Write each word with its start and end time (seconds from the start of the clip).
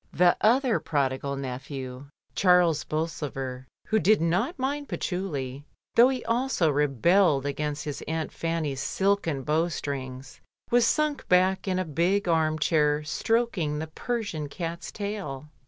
The 0.11 0.35
other 0.41 0.79
prodigal 0.79 1.35
nephew, 1.35 2.07
Charles 2.33 2.83
Bolsover, 2.85 3.67
who 3.85 3.99
did 3.99 4.19
not 4.19 4.57
mind 4.57 4.89
patchouli, 4.89 5.63
though 5.93 6.09
he 6.09 6.25
also 6.25 6.71
re 6.71 6.87
belled 6.87 7.45
against 7.45 7.85
his 7.85 8.01
aunt 8.07 8.31
Fanny's 8.31 8.81
silken 8.81 9.43
bow 9.43 9.67
strings, 9.69 10.41
was 10.71 10.87
sunk 10.87 11.29
back 11.29 11.67
in 11.67 11.77
a 11.77 11.85
big 11.85 12.27
arm 12.27 12.57
chair 12.57 13.03
stroking 13.03 13.77
the 13.77 13.85
Persian 13.85 14.49
cat's 14.49 14.91
tail. 14.91 15.49